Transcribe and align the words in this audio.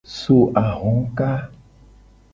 So 0.13 0.37
ahoka. 0.61 1.31